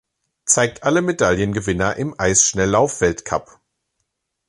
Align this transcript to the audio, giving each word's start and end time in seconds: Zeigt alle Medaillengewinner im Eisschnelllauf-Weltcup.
Zeigt 0.45 0.81
alle 0.81 1.03
Medaillengewinner 1.03 1.95
im 1.97 2.15
Eisschnelllauf-Weltcup. 2.19 3.59